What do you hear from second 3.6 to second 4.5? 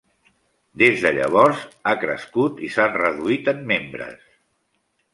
membres.